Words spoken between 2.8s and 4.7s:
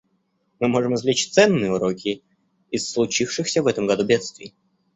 случившихся в этом году бедствий.